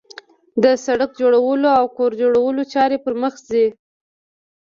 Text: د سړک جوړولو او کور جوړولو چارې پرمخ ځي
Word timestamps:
د 0.63 0.65
سړک 0.85 1.11
جوړولو 1.21 1.69
او 1.79 1.85
کور 1.97 2.11
جوړولو 2.21 2.61
چارې 2.73 2.97
پرمخ 3.05 3.33
ځي 3.49 3.65